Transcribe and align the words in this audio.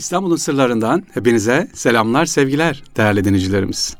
İstanbul'un 0.00 0.36
sırlarından 0.36 1.02
hepinize 1.14 1.68
selamlar, 1.74 2.26
sevgiler 2.26 2.82
değerli 2.96 3.24
dinleyicilerimiz. 3.24 3.96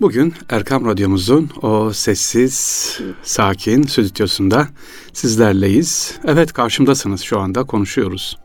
Bugün 0.00 0.34
Erkam 0.50 0.86
Radyomuzun 0.86 1.50
o 1.62 1.92
sessiz, 1.92 2.98
sakin 3.22 3.82
stüdyosunda 3.82 4.68
sizlerleyiz. 5.12 6.14
Evet 6.24 6.52
karşımdasınız 6.52 7.20
şu 7.20 7.40
anda 7.40 7.64
konuşuyoruz. 7.64 8.38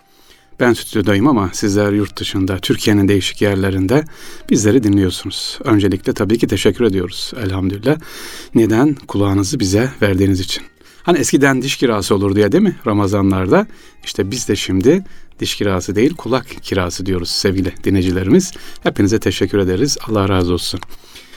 Ben 0.60 0.74
stüdyodayım 0.74 1.28
ama 1.28 1.50
sizler 1.54 1.92
yurt 1.92 2.20
dışında, 2.20 2.60
Türkiye'nin 2.60 3.08
değişik 3.08 3.42
yerlerinde 3.42 4.06
bizleri 4.50 4.84
dinliyorsunuz. 4.84 5.60
Öncelikle 5.64 6.14
tabii 6.14 6.38
ki 6.38 6.48
teşekkür 6.48 6.86
ediyoruz 6.86 7.34
elhamdülillah. 7.44 7.98
Neden? 8.56 8.96
Kulağınızı 9.08 9.60
bize 9.60 9.90
verdiğiniz 10.02 10.40
için. 10.40 10.64
Hani 11.04 11.18
eskiden 11.18 11.62
diş 11.62 11.78
kirası 11.78 12.16
olur 12.16 12.36
diye 12.36 12.52
değil 12.52 12.64
mi 12.64 12.76
Ramazanlarda? 12.88 13.68
İşte 14.04 14.32
biz 14.32 14.48
de 14.48 14.56
şimdi 14.56 15.04
diş 15.40 15.56
kirası 15.56 15.96
değil 15.96 16.16
kulak 16.16 16.48
kirası 16.62 17.06
diyoruz 17.06 17.30
sevgili 17.30 17.74
dinleyicilerimiz. 17.84 18.54
Hepinize 18.84 19.20
teşekkür 19.20 19.58
ederiz. 19.58 19.98
Allah 20.08 20.30
razı 20.30 20.54
olsun. 20.54 20.80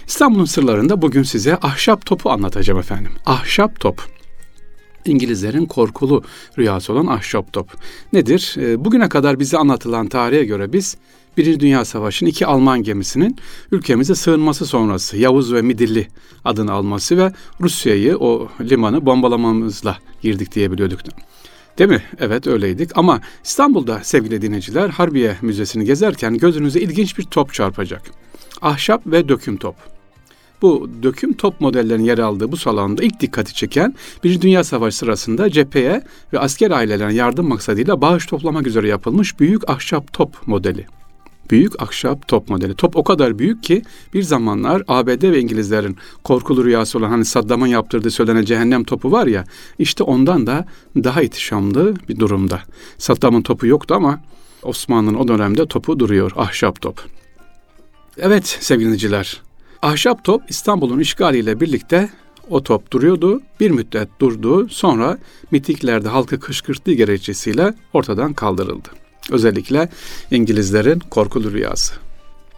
İstanbul'un 0.06 0.44
sırlarında 0.44 1.02
bugün 1.02 1.22
size 1.22 1.56
ahşap 1.56 2.06
topu 2.06 2.30
anlatacağım 2.30 2.80
efendim. 2.80 3.12
Ahşap 3.26 3.80
top. 3.80 4.02
İngilizlerin 5.04 5.66
korkulu 5.66 6.24
rüyası 6.58 6.92
olan 6.92 7.06
ahşap 7.06 7.52
top. 7.52 7.70
Nedir? 8.12 8.54
Ee, 8.58 8.84
bugüne 8.84 9.08
kadar 9.08 9.38
bize 9.38 9.58
anlatılan 9.58 10.08
tarihe 10.08 10.44
göre 10.44 10.72
biz 10.72 10.96
Birinci 11.36 11.60
Dünya 11.60 11.84
Savaşı'nın 11.84 12.30
iki 12.30 12.46
Alman 12.46 12.82
gemisinin 12.82 13.36
ülkemize 13.72 14.14
sığınması 14.14 14.66
sonrası 14.66 15.16
Yavuz 15.16 15.52
ve 15.52 15.62
Midilli 15.62 16.08
adını 16.44 16.72
alması 16.72 17.16
ve 17.16 17.32
Rusya'yı 17.60 18.16
o 18.18 18.48
limanı 18.60 19.06
bombalamamızla 19.06 19.98
girdik 20.22 20.54
diye 20.54 20.72
biliyorduk. 20.72 21.00
Değil 21.78 21.90
mi? 21.90 22.02
Evet 22.18 22.46
öyleydik 22.46 22.90
ama 22.94 23.20
İstanbul'da 23.44 24.00
sevgili 24.02 24.42
dinleyiciler 24.42 24.88
Harbiye 24.88 25.36
Müzesi'ni 25.42 25.84
gezerken 25.84 26.38
gözünüze 26.38 26.80
ilginç 26.80 27.18
bir 27.18 27.24
top 27.24 27.54
çarpacak. 27.54 28.02
Ahşap 28.62 29.06
ve 29.06 29.28
döküm 29.28 29.56
top. 29.56 29.74
Bu 30.62 30.90
döküm 31.02 31.32
top 31.32 31.60
modellerinin 31.60 32.04
yer 32.04 32.18
aldığı 32.18 32.52
bu 32.52 32.56
salonda 32.56 33.02
ilk 33.02 33.20
dikkati 33.20 33.54
çeken 33.54 33.94
Birinci 34.24 34.42
Dünya 34.42 34.64
Savaşı 34.64 34.96
sırasında 34.96 35.50
cepheye 35.50 36.02
ve 36.32 36.38
asker 36.38 36.70
ailelerine 36.70 37.14
yardım 37.14 37.48
maksadıyla 37.48 38.00
bağış 38.00 38.26
toplamak 38.26 38.66
üzere 38.66 38.88
yapılmış 38.88 39.40
büyük 39.40 39.70
ahşap 39.70 40.12
top 40.12 40.46
modeli. 40.46 40.86
Büyük 41.52 41.82
ahşap 41.82 42.28
top 42.28 42.48
modeli. 42.48 42.74
Top 42.74 42.96
o 42.96 43.04
kadar 43.04 43.38
büyük 43.38 43.62
ki 43.62 43.82
bir 44.14 44.22
zamanlar 44.22 44.82
ABD 44.88 45.22
ve 45.22 45.40
İngilizlerin 45.40 45.96
korkulu 46.24 46.64
rüyası 46.64 46.98
olan 46.98 47.10
hani 47.10 47.24
Saddam'ın 47.24 47.66
yaptırdığı 47.66 48.10
söylenen 48.10 48.44
cehennem 48.44 48.84
topu 48.84 49.12
var 49.12 49.26
ya 49.26 49.44
işte 49.78 50.04
ondan 50.04 50.46
da 50.46 50.66
daha 50.96 51.22
ihtişamlı 51.22 51.94
bir 52.08 52.18
durumda. 52.18 52.60
Saddam'ın 52.98 53.42
topu 53.42 53.66
yoktu 53.66 53.94
ama 53.94 54.20
Osmanlı'nın 54.62 55.18
o 55.18 55.28
dönemde 55.28 55.66
topu 55.66 55.98
duruyor. 55.98 56.32
Ahşap 56.36 56.80
top. 56.80 57.02
Evet 58.18 58.46
sevgili 58.60 58.84
dinleyiciler. 58.84 59.42
Ahşap 59.82 60.24
top 60.24 60.42
İstanbul'un 60.48 60.98
işgaliyle 60.98 61.60
birlikte 61.60 62.10
o 62.50 62.62
top 62.62 62.90
duruyordu. 62.92 63.42
Bir 63.60 63.70
müddet 63.70 64.20
durdu. 64.20 64.68
Sonra 64.68 65.18
mitiklerde 65.50 66.08
halkı 66.08 66.40
kışkırttığı 66.40 66.92
gerekçesiyle 66.92 67.74
ortadan 67.92 68.32
kaldırıldı. 68.32 69.01
Özellikle 69.30 69.88
İngilizlerin 70.30 70.98
korkulu 70.98 71.52
rüyası. 71.52 71.94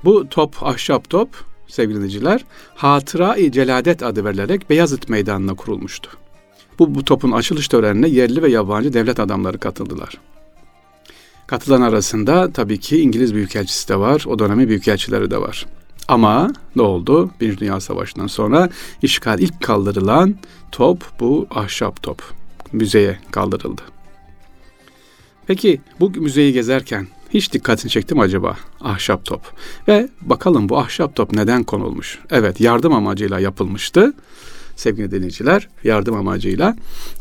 Bu 0.05 0.29
top, 0.29 0.63
ahşap 0.63 1.11
top 1.11 1.29
sevgili 1.69 1.97
dinleyiciler, 1.97 2.45
Hatıra-i 2.75 3.53
Celadet 3.53 4.03
adı 4.03 4.25
verilerek 4.25 4.71
Beyazıt 4.71 5.09
Meydanı'na 5.09 5.55
kurulmuştu. 5.55 6.11
Bu, 6.79 6.95
bu 6.95 7.05
topun 7.05 7.33
açılış 7.33 7.69
törenine 7.69 8.09
yerli 8.09 8.43
ve 8.43 8.51
yabancı 8.51 8.93
devlet 8.93 9.21
adamları 9.21 9.59
katıldılar. 9.59 10.19
Katılan 11.47 11.81
arasında 11.81 12.53
tabii 12.53 12.81
ki 12.81 13.01
İngiliz 13.01 13.35
Büyükelçisi 13.35 13.89
de 13.89 13.97
var, 13.99 14.25
o 14.27 14.39
dönemin 14.39 14.69
büyükelçileri 14.69 15.31
de 15.31 15.41
var. 15.41 15.67
Ama 16.09 16.53
ne 16.77 16.83
oldu? 16.83 17.31
Birinci 17.41 17.59
Dünya 17.59 17.81
Savaşı'ndan 17.81 18.27
sonra 18.27 18.69
işgal 19.03 19.39
ilk 19.39 19.63
kaldırılan 19.63 20.35
top 20.73 21.05
bu 21.21 21.47
ahşap 21.51 22.03
top. 22.03 22.23
Müzeye 22.73 23.19
kaldırıldı. 23.31 23.83
Peki 25.47 25.81
bu 26.01 26.11
müzeyi 26.11 26.53
gezerken 26.53 27.07
hiç 27.31 27.53
dikkatini 27.53 27.91
çekti 27.91 28.15
mi 28.15 28.21
acaba 28.21 28.57
ahşap 28.81 29.25
top? 29.25 29.41
Ve 29.89 30.09
bakalım 30.21 30.69
bu 30.69 30.79
ahşap 30.79 31.17
top 31.17 31.33
neden 31.33 31.65
konulmuş? 31.65 32.19
Evet 32.31 32.61
yardım 32.61 32.93
amacıyla 32.93 33.41
yapılmıştı 33.41 34.13
sevgili 34.77 35.11
dinleyiciler 35.11 35.69
yardım 35.85 36.15
amacıyla 36.15 36.77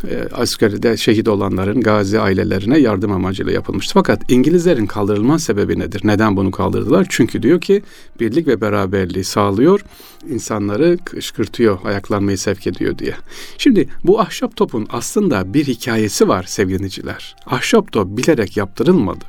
e, 0.10 0.28
askeride 0.34 0.98
şehit 0.98 1.28
olanların 1.28 1.82
gazi 1.82 2.20
ailelerine 2.20 2.80
yardım 2.80 3.12
amacıyla 3.12 3.52
yapılmıştı. 3.52 3.94
Fakat 3.94 4.32
İngilizlerin 4.32 4.86
kaldırılma 4.86 5.40
sebebi 5.40 5.80
nedir? 5.80 6.02
Neden 6.04 6.38
bunu 6.38 6.52
kaldırdılar? 6.52 7.08
Çünkü 7.10 7.44
diyor 7.44 7.62
ki 7.62 7.84
birlik 8.20 8.48
ve 8.48 8.62
beraberliği 8.62 9.24
sağlıyor, 9.24 9.82
insanları 10.30 10.98
kışkırtıyor, 11.06 11.78
ayaklanmayı 11.84 12.38
sevk 12.38 12.68
ediyor 12.68 12.98
diye. 12.98 13.16
Şimdi 13.58 13.90
bu 14.04 14.20
ahşap 14.20 14.56
topun 14.56 14.88
aslında 14.92 15.54
bir 15.54 15.66
hikayesi 15.66 16.28
var 16.28 16.44
sevgili 16.44 16.78
dinleyiciler. 16.78 17.36
Ahşap 17.46 17.92
top 17.92 18.18
bilerek 18.18 18.58
yaptırılmadı. 18.58 19.26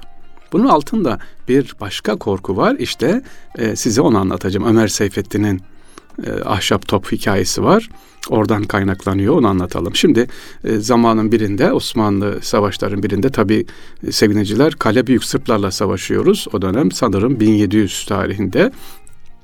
Bunun 0.53 0.67
altında 0.67 1.19
bir 1.49 1.75
başka 1.81 2.17
korku 2.17 2.57
var. 2.57 2.77
İşte 2.79 3.23
e, 3.59 3.77
size 3.77 4.01
onu 4.01 4.19
anlatacağım. 4.19 4.67
Ömer 4.67 4.89
Seyfettin'in 4.89 5.63
e, 6.27 6.43
ahşap 6.45 6.89
top 6.89 7.13
hikayesi 7.13 7.63
var. 7.63 7.89
Oradan 8.29 8.63
kaynaklanıyor 8.63 9.35
onu 9.35 9.49
anlatalım. 9.49 9.97
Şimdi 9.97 10.27
e, 10.65 10.77
zamanın 10.77 11.33
birinde 11.33 11.73
Osmanlı 11.73 12.39
savaşların 12.43 13.03
birinde 13.03 13.31
tabi 13.31 13.67
e, 14.07 14.13
sevineciler 14.13 14.73
Kale 14.73 15.07
Büyük 15.07 15.25
Sırplarla 15.25 15.71
savaşıyoruz. 15.71 16.47
O 16.53 16.63
dönem 16.63 16.93
sanırım 16.93 17.41
1700 17.41 18.05
tarihinde 18.05 18.73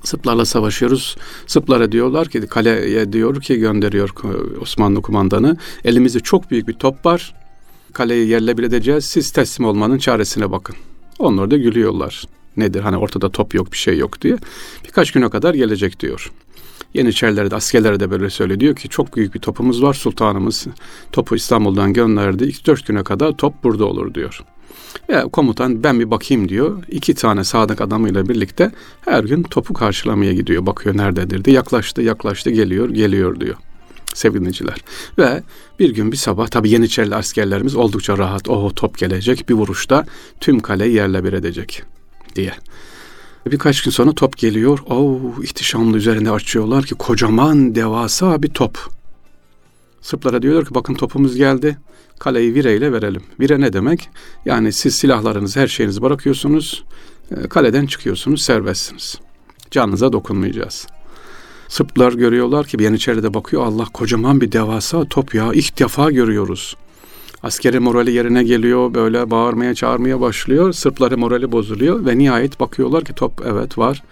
Sırplarla 0.03 0.45
savaşıyoruz. 0.45 1.17
Sırplara 1.47 1.91
diyorlar 1.91 2.27
ki 2.27 2.41
kaleye 2.41 3.13
diyor 3.13 3.41
ki 3.41 3.59
gönderiyor 3.59 4.09
Osmanlı 4.61 5.01
kumandanı. 5.01 5.57
Elimizde 5.85 6.19
çok 6.19 6.51
büyük 6.51 6.67
bir 6.67 6.73
top 6.73 7.05
var. 7.05 7.35
Kaleyi 7.93 8.27
yerle 8.27 8.57
bir 8.57 8.63
edeceğiz. 8.63 9.05
Siz 9.05 9.31
teslim 9.31 9.65
olmanın 9.67 9.97
çaresine 9.97 10.51
bakın. 10.51 10.75
Onlar 11.19 11.51
da 11.51 11.57
gülüyorlar. 11.57 12.23
Nedir 12.57 12.81
hani 12.81 12.97
ortada 12.97 13.29
top 13.29 13.53
yok 13.53 13.71
bir 13.71 13.77
şey 13.77 13.97
yok 13.97 14.21
diye. 14.21 14.37
Birkaç 14.85 15.11
güne 15.11 15.29
kadar 15.29 15.53
gelecek 15.53 15.99
diyor. 15.99 16.31
Yeniçerilere 16.93 17.51
de 17.51 17.55
askerlere 17.55 17.99
de 17.99 18.11
böyle 18.11 18.29
söylüyor. 18.29 18.59
Diyor 18.59 18.75
ki 18.75 18.89
çok 18.89 19.15
büyük 19.15 19.35
bir 19.35 19.39
topumuz 19.39 19.83
var 19.83 19.93
sultanımız. 19.93 20.67
Topu 21.11 21.35
İstanbul'dan 21.35 21.93
gönderdi. 21.93 22.43
İlk 22.43 22.67
dört 22.67 22.87
güne 22.87 23.03
kadar 23.03 23.31
top 23.31 23.63
burada 23.63 23.85
olur 23.85 24.13
diyor. 24.13 24.43
Ve 25.09 25.21
komutan 25.21 25.83
ben 25.83 25.99
bir 25.99 26.11
bakayım 26.11 26.49
diyor. 26.49 26.83
İki 26.87 27.13
tane 27.13 27.43
sadık 27.43 27.81
adamıyla 27.81 28.29
birlikte 28.29 28.71
her 29.01 29.23
gün 29.23 29.43
topu 29.43 29.73
karşılamaya 29.73 30.33
gidiyor. 30.33 30.65
Bakıyor 30.65 30.97
nerededir 30.97 31.45
diye. 31.45 31.55
Yaklaştı 31.55 32.01
yaklaştı 32.01 32.49
geliyor 32.49 32.89
geliyor 32.89 33.39
diyor 33.39 33.55
sevgiliciler. 34.13 34.77
Ve 35.17 35.43
bir 35.79 35.89
gün 35.89 36.11
bir 36.11 36.17
sabah 36.17 36.47
tabi 36.47 36.69
Yeniçerili 36.69 37.15
askerlerimiz 37.15 37.75
oldukça 37.75 38.17
rahat. 38.17 38.49
O 38.49 38.71
top 38.75 38.97
gelecek 38.97 39.49
bir 39.49 39.53
vuruşta 39.53 40.05
tüm 40.39 40.59
kaleyi 40.59 40.93
yerle 40.93 41.23
bir 41.23 41.33
edecek 41.33 41.83
diye. 42.35 42.53
Birkaç 43.45 43.81
gün 43.81 43.91
sonra 43.91 44.11
top 44.11 44.37
geliyor. 44.37 44.79
Oo, 44.89 45.19
ihtişamlı 45.43 45.97
üzerinde 45.97 46.31
açıyorlar 46.31 46.85
ki 46.85 46.95
kocaman 46.95 47.75
devasa 47.75 48.43
bir 48.43 48.49
top. 48.49 48.77
Sırplara 50.01 50.41
diyorlar 50.41 50.65
ki 50.65 50.75
bakın 50.75 50.93
topumuz 50.93 51.35
geldi. 51.35 51.77
Kaleyi 52.19 52.55
vireyle 52.55 52.93
verelim. 52.93 53.23
Vire 53.39 53.61
ne 53.61 53.73
demek? 53.73 54.09
Yani 54.45 54.73
siz 54.73 54.95
silahlarınızı 54.95 55.59
her 55.59 55.67
şeyinizi 55.67 56.01
bırakıyorsunuz. 56.01 56.83
E, 57.31 57.47
kaleden 57.47 57.85
çıkıyorsunuz 57.85 58.41
serbestsiniz. 58.41 59.15
Canınıza 59.71 60.13
dokunmayacağız. 60.13 60.87
Sırplar 61.67 62.13
görüyorlar 62.13 62.67
ki 62.67 62.83
Yeniçeri'de 62.83 63.33
bakıyor 63.33 63.65
Allah 63.65 63.85
kocaman 63.85 64.41
bir 64.41 64.51
devasa 64.51 65.05
top 65.05 65.35
ya 65.35 65.53
ilk 65.53 65.79
defa 65.79 66.11
görüyoruz. 66.11 66.75
Askeri 67.43 67.79
morali 67.79 68.11
yerine 68.11 68.43
geliyor, 68.43 68.93
böyle 68.93 69.31
bağırmaya 69.31 69.75
çağırmaya 69.75 70.21
başlıyor. 70.21 70.73
Sırpları 70.73 71.17
morali 71.17 71.51
bozuluyor 71.51 72.05
ve 72.05 72.17
nihayet 72.17 72.59
bakıyorlar 72.59 73.03
ki 73.03 73.13
top 73.13 73.41
evet 73.45 73.77
var. 73.77 74.03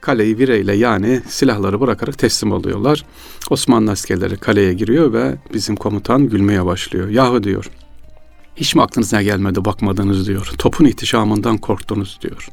Kaleyi 0.00 0.38
vireyle 0.38 0.76
yani 0.76 1.22
silahları 1.28 1.80
bırakarak 1.80 2.18
teslim 2.18 2.52
oluyorlar. 2.52 3.04
Osmanlı 3.50 3.90
askerleri 3.90 4.36
kaleye 4.36 4.74
giriyor 4.74 5.12
ve 5.12 5.36
bizim 5.54 5.76
komutan 5.76 6.28
gülmeye 6.28 6.66
başlıyor. 6.66 7.08
Yahu 7.08 7.42
diyor, 7.42 7.70
hiç 8.56 8.74
mi 8.74 8.82
aklınıza 8.82 9.22
gelmedi 9.22 9.64
bakmadınız 9.64 10.28
diyor. 10.28 10.52
Topun 10.58 10.84
ihtişamından 10.84 11.58
korktunuz 11.58 12.18
diyor. 12.22 12.48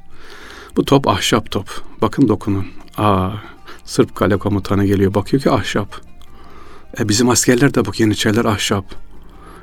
Bu 0.76 0.86
top 0.86 1.08
ahşap 1.08 1.52
top. 1.52 1.82
Bakın 2.02 2.28
dokunun. 2.28 2.66
Aa, 2.98 3.32
Sırp 3.88 4.16
kale 4.16 4.38
komutanı 4.38 4.86
geliyor. 4.86 5.14
Bakıyor 5.14 5.44
ki 5.44 5.52
ahşap. 5.52 6.02
E 7.00 7.10
bizim 7.10 7.30
askerler 7.30 7.74
de 7.74 7.86
bak 7.86 8.00
Yeniçeriler 8.00 8.46
ahşap. 8.46 8.86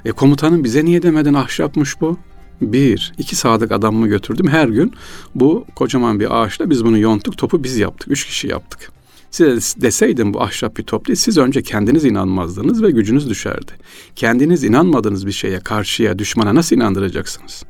E 0.04 0.12
komutanım 0.12 0.64
bize 0.64 0.84
niye 0.84 1.02
demedin 1.02 1.34
ahşapmış 1.34 2.00
bu? 2.00 2.18
Bir, 2.60 3.12
iki 3.18 3.36
sadık 3.36 3.72
adamımı 3.72 4.08
götürdüm. 4.08 4.48
Her 4.48 4.68
gün 4.68 4.92
bu 5.34 5.64
kocaman 5.74 6.20
bir 6.20 6.42
ağaçla 6.42 6.70
biz 6.70 6.84
bunu 6.84 6.98
yonttuk. 6.98 7.38
Topu 7.38 7.64
biz 7.64 7.76
yaptık. 7.76 8.10
Üç 8.10 8.26
kişi 8.26 8.48
yaptık. 8.48 8.92
Size 9.30 9.82
deseydim 9.82 10.34
bu 10.34 10.42
ahşap 10.42 10.76
bir 10.76 10.82
top 10.82 11.08
değil, 11.08 11.16
siz 11.16 11.38
önce 11.38 11.62
kendiniz 11.62 12.04
inanmazdınız 12.04 12.82
ve 12.82 12.90
gücünüz 12.90 13.30
düşerdi. 13.30 13.72
Kendiniz 14.16 14.64
inanmadığınız 14.64 15.26
bir 15.26 15.32
şeye, 15.32 15.60
karşıya, 15.60 16.18
düşmana 16.18 16.54
nasıl 16.54 16.76
inandıracaksınız? 16.76 17.62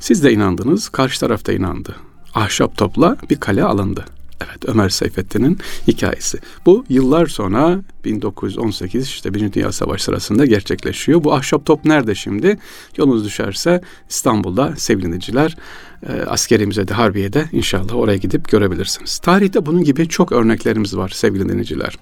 Siz 0.00 0.24
de 0.24 0.32
inandınız, 0.32 0.88
karşı 0.88 1.20
taraf 1.20 1.46
da 1.46 1.52
inandı. 1.52 1.96
Ahşap 2.34 2.76
topla 2.76 3.16
bir 3.30 3.40
kale 3.40 3.64
alındı. 3.64 4.04
Evet 4.40 4.58
Ömer 4.66 4.88
Seyfettin'in 4.88 5.58
hikayesi. 5.88 6.38
Bu 6.66 6.84
yıllar 6.88 7.26
sonra 7.26 7.80
1918 8.04 9.06
işte 9.06 9.34
Birinci 9.34 9.52
Dünya 9.52 9.72
Savaşı 9.72 10.04
sırasında 10.04 10.46
gerçekleşiyor. 10.46 11.24
Bu 11.24 11.34
ahşap 11.34 11.66
top 11.66 11.84
nerede 11.84 12.14
şimdi? 12.14 12.58
Yolunuz 12.96 13.24
düşerse 13.24 13.80
İstanbul'da 14.08 14.76
sevgiliciler 14.76 15.56
e, 16.08 16.12
askeri 16.22 16.66
müzede 16.66 16.94
Harbiye'de 16.94 17.48
inşallah 17.52 17.94
oraya 17.94 18.16
gidip 18.16 18.48
görebilirsiniz. 18.48 19.18
Tarihte 19.18 19.66
bunun 19.66 19.84
gibi 19.84 20.08
çok 20.08 20.32
örneklerimiz 20.32 20.96
var 20.96 21.08
sevgili 21.08 21.48
dinleyiciler. 21.48 21.98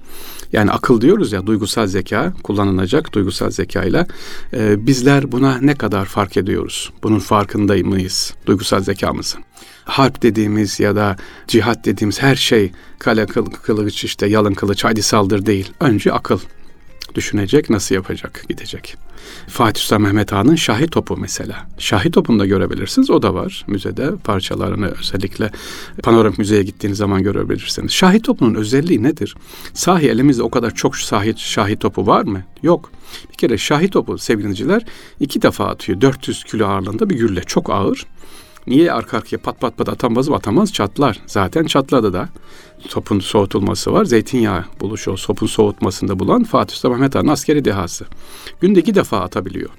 Yani 0.53 0.71
akıl 0.71 1.01
diyoruz 1.01 1.33
ya 1.33 1.47
duygusal 1.47 1.87
zeka 1.87 2.33
kullanılacak 2.43 3.15
duygusal 3.15 3.51
zekayla 3.51 4.07
e, 4.53 4.87
bizler 4.87 5.33
buna 5.33 5.59
ne 5.59 5.75
kadar 5.75 6.05
fark 6.05 6.37
ediyoruz? 6.37 6.93
Bunun 7.03 7.19
farkında 7.19 7.75
mıyız 7.75 8.35
duygusal 8.47 8.83
zekamızın? 8.83 9.48
Harp 9.85 10.23
dediğimiz 10.23 10.81
ya 10.81 10.97
da 10.97 11.17
cihat 11.49 11.85
dediğimiz 11.85 12.23
her 12.23 12.37
şey 12.37 12.73
kale 12.99 13.27
kılıç 13.63 14.05
işte 14.05 14.27
yalın 14.27 14.55
kılıç 14.55 14.85
haydi 14.85 15.03
saldır 15.03 15.47
değil. 15.47 15.73
Önce 15.81 16.13
akıl 16.13 16.39
düşünecek, 17.15 17.71
nasıl 17.71 17.95
yapacak, 17.95 18.45
gidecek. 18.49 18.97
Fatih 19.49 19.81
Sultan 19.81 20.03
Mehmet 20.03 20.33
Han'ın 20.33 20.55
şahi 20.55 20.87
topu 20.87 21.17
mesela. 21.17 21.67
Şahi 21.79 22.11
topunu 22.11 22.39
da 22.39 22.47
görebilirsiniz. 22.47 23.11
O 23.11 23.23
da 23.23 23.35
var 23.35 23.65
müzede. 23.67 24.11
Parçalarını 24.25 24.87
özellikle 25.01 25.51
panoramik 26.03 26.39
müzeye 26.39 26.63
gittiğiniz 26.63 26.99
zaman 26.99 27.23
görebilirsiniz. 27.23 27.93
Şahi 27.93 28.23
topunun 28.23 28.55
özelliği 28.55 29.03
nedir? 29.03 29.37
Sahi 29.75 30.09
elimizde 30.09 30.43
o 30.43 30.51
kadar 30.51 30.75
çok 30.75 30.97
şahi, 30.97 31.35
şahi 31.37 31.77
topu 31.77 32.07
var 32.07 32.23
mı? 32.23 32.43
Yok. 32.63 32.91
Bir 33.33 33.37
kere 33.37 33.59
şahi 33.59 33.89
topu 33.91 34.19
sevgiliciler 34.19 34.85
iki 35.21 35.43
defa 35.43 35.67
atıyor. 35.67 36.01
400 36.01 36.45
kilo 36.45 36.67
ağırlığında 36.67 37.11
bir 37.11 37.17
gülle. 37.17 37.41
Çok 37.41 37.71
ağır. 37.71 38.07
Niye 38.69 38.93
arka 38.93 39.17
arkaya 39.17 39.39
pat 39.39 39.61
pat 39.61 39.77
pat 39.77 39.89
atamaz 39.89 40.31
atamaz 40.31 40.73
çatlar. 40.73 41.21
Zaten 41.27 41.65
çatladı 41.65 42.13
da. 42.13 42.29
Topun 42.89 43.21
soğutulması 43.21 43.93
var. 43.93 44.05
Zeytinyağı 44.05 44.65
buluşu 44.81 45.11
o 45.11 45.15
topun 45.15 45.47
soğutmasında 45.47 46.19
bulan 46.19 46.45
Fatih 46.45 46.77
Sultan 46.77 46.91
Mehmet 46.91 47.15
Han'ın 47.15 47.29
askeri 47.29 47.65
dehası. 47.65 48.07
Günde 48.61 48.81
iki 48.81 48.95
defa 48.95 49.21
atabiliyor. 49.21 49.71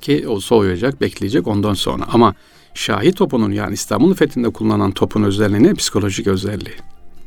Ki 0.00 0.28
o 0.28 0.40
soğuyacak, 0.40 1.00
bekleyecek 1.00 1.46
ondan 1.46 1.74
sonra. 1.74 2.04
Ama 2.12 2.34
şahi 2.74 3.12
topunun 3.12 3.52
yani 3.52 3.74
İstanbul'un 3.74 4.14
fethinde 4.14 4.50
kullanılan 4.50 4.90
topun 4.90 5.22
özelliği 5.22 5.74
psikolojik 5.74 6.26
özelliği. 6.26 6.76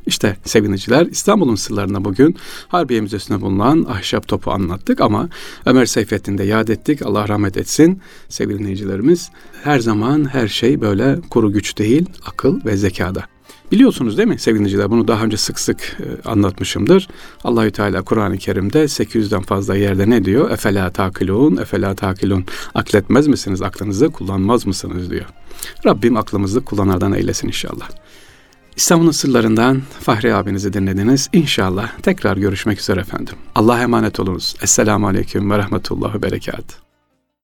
İşte 0.06 0.38
seviniciler 0.46 1.06
İstanbul'un 1.06 1.56
sırlarına 1.56 2.06
bugün 2.06 2.36
Harbiye 2.68 3.02
Müzesi'nde 3.02 3.42
bulunan 3.42 3.86
ahşap 3.90 4.28
topu 4.28 4.52
anlattık 4.52 5.02
ama 5.02 5.30
Ömer 5.66 5.86
Seyfettin'i 5.86 6.38
de 6.38 6.44
yad 6.44 6.68
ettik. 6.68 7.02
Allah 7.02 7.28
rahmet 7.28 7.58
etsin 7.58 8.02
sevgili 8.30 8.60
dinleyicilerimiz. 8.60 9.30
Her 9.64 9.80
zaman 9.80 10.30
her 10.30 10.48
şey 10.48 10.82
böyle 10.82 11.20
kuru 11.30 11.54
güç 11.54 11.78
değil, 11.78 12.06
akıl 12.26 12.66
ve 12.66 12.78
zekada. 12.78 13.24
Biliyorsunuz 13.72 14.18
değil 14.18 14.28
mi 14.28 14.40
sevgiliciler 14.40 14.90
bunu 14.92 15.08
daha 15.08 15.24
önce 15.24 15.38
sık 15.38 15.60
sık 15.60 15.98
e, 16.00 16.30
anlatmışımdır. 16.30 17.08
Allahü 17.44 17.72
Teala 17.72 18.02
Kur'an-ı 18.02 18.38
Kerim'de 18.38 18.84
800'den 18.84 19.42
fazla 19.42 19.76
yerde 19.76 20.10
ne 20.10 20.26
diyor? 20.26 20.52
Efela 20.52 20.90
takilun, 20.90 21.58
efela 21.58 21.96
takilun. 21.96 22.46
Akletmez 22.76 23.28
misiniz? 23.28 23.62
Aklınızı 23.62 24.10
kullanmaz 24.10 24.66
mısınız 24.66 25.10
diyor. 25.10 25.26
Rabbim 25.86 26.18
aklımızı 26.18 26.66
kullanardan 26.66 27.14
eylesin 27.14 27.48
inşallah. 27.48 27.90
İstanbul'un 28.76 29.12
sırlarından 29.12 29.82
Fahri 30.02 30.36
abinizi 30.36 30.74
dinlediniz. 30.74 31.30
İnşallah 31.34 31.98
tekrar 32.02 32.38
görüşmek 32.38 32.80
üzere 32.80 33.00
efendim. 33.00 33.36
Allah'a 33.56 33.82
emanet 33.82 34.20
olunuz. 34.20 34.56
Esselamu 34.62 35.08
Aleyküm 35.08 35.52
ve 35.52 35.58
Rahmetullah 35.58 36.22
ve. 36.22 36.84